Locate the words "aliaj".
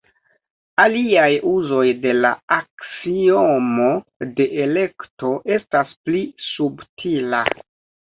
0.83-1.27